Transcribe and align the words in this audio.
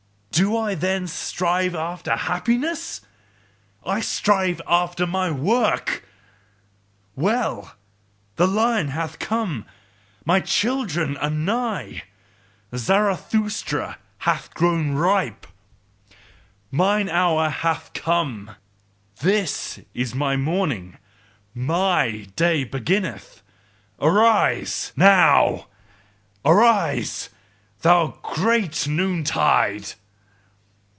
Do 0.33 0.57
I 0.57 0.73
then 0.75 1.07
strive 1.07 1.75
after 1.75 2.15
HAPPINESS? 2.15 3.01
I 3.85 3.99
strive 3.99 4.59
after 4.65 5.05
my 5.05 5.29
WORK! 5.29 6.05
Well! 7.15 7.75
The 8.37 8.47
lion 8.47 8.87
hath 8.87 9.19
come, 9.19 9.65
my 10.25 10.39
children 10.39 11.15
are 11.17 11.29
nigh, 11.29 12.03
Zarathustra 12.75 13.99
hath 14.19 14.51
grown 14.55 14.93
ripe, 14.93 15.45
mine 16.71 17.09
hour 17.09 17.49
hath 17.49 17.91
come: 17.93 18.51
This 19.19 19.81
is 19.93 20.15
MY 20.15 20.37
morning, 20.37 20.97
MY 21.53 22.29
day 22.37 22.63
beginneth: 22.63 23.43
ARISE 23.99 24.91
NOW, 24.95 25.67
ARISE, 26.43 27.29
THOU 27.81 28.17
GREAT 28.23 28.87
NOONTIDE!" 28.87 29.93